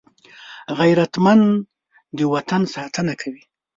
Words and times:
غیرتمند 0.79 1.45
د 2.17 2.19
وطن 2.33 2.61
ساتنه 2.75 3.13
کوي 3.21 3.43